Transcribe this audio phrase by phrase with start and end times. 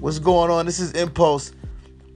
[0.00, 0.64] What's going on?
[0.64, 1.52] This is Impulse.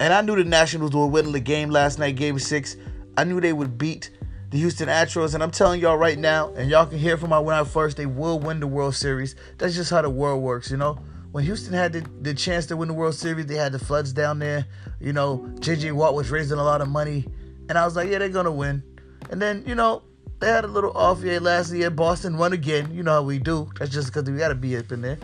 [0.00, 2.76] And I knew the Nationals would win the game last night, game six.
[3.16, 4.10] I knew they would beat
[4.50, 5.34] the Houston Astros.
[5.34, 8.06] And I'm telling y'all right now, and y'all can hear from my when first, they
[8.06, 9.36] will win the World Series.
[9.58, 10.98] That's just how the world works, you know?
[11.30, 14.12] When Houston had the, the chance to win the World Series, they had the floods
[14.12, 14.66] down there.
[14.98, 17.26] You know, JJ Watt was raising a lot of money.
[17.68, 18.82] And I was like, yeah, they're going to win.
[19.30, 20.02] And then, you know,
[20.40, 21.90] they had a little off year last year.
[21.90, 22.92] Boston won again.
[22.92, 23.70] You know how we do.
[23.78, 25.18] That's just because we got to be up in there.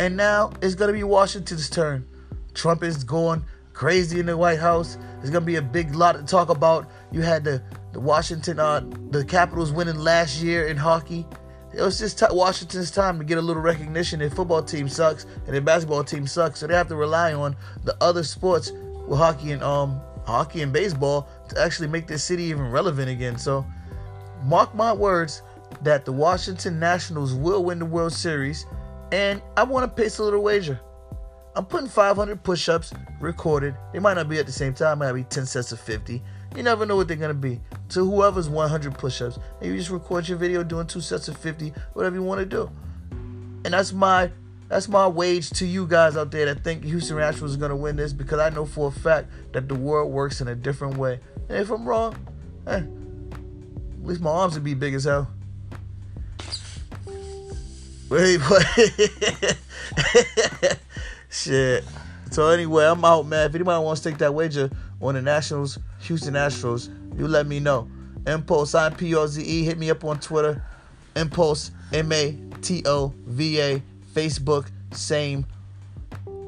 [0.00, 2.06] And now it's going to be Washington's turn.
[2.54, 4.96] Trump is going crazy in the White House.
[5.18, 6.88] There's going to be a big lot to talk about.
[7.10, 7.62] You had the,
[7.92, 8.80] the Washington, uh,
[9.10, 11.26] the Capitals winning last year in hockey.
[11.74, 14.20] It was just t- Washington's time to get a little recognition.
[14.20, 17.56] Their football team sucks and their basketball team sucks, so they have to rely on
[17.84, 18.72] the other sports
[19.06, 23.38] with hockey and um hockey and baseball to actually make this city even relevant again.
[23.38, 23.66] So
[24.44, 25.42] mark my words
[25.82, 28.66] that the Washington Nationals will win the World Series,
[29.12, 30.80] and I want to place a little wager.
[31.56, 33.74] I'm putting 500 push-ups recorded.
[33.92, 35.02] They might not be at the same time.
[35.02, 36.22] It might be 10 sets of 50.
[36.56, 37.60] You never know what they're gonna be.
[37.90, 41.72] To whoever's 100 push-ups, maybe you just record your video doing two sets of 50,
[41.94, 42.70] whatever you want to do.
[43.64, 44.30] And that's my
[44.68, 47.96] that's my wage to you guys out there that think Houston Astros is gonna win
[47.96, 51.20] this because I know for a fact that the world works in a different way.
[51.48, 52.14] And if I'm wrong,
[52.66, 55.28] eh, at least my arms would be big as hell.
[58.08, 58.66] Wait, what?
[61.30, 61.84] Shit.
[62.30, 63.48] So anyway, I'm out, man.
[63.48, 67.60] If anybody wants to take that wager on the Nationals, Houston Astros, you let me
[67.60, 67.88] know.
[68.26, 69.64] Impulse, I P O Z E.
[69.64, 70.62] Hit me up on Twitter.
[71.16, 73.82] Impulse, M A T O V A.
[74.14, 75.46] Facebook, same.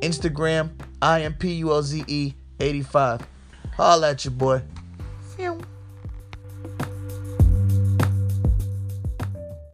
[0.00, 0.70] Instagram,
[1.00, 3.26] I M P U L Z E 85.
[3.76, 4.62] Holla at you, boy.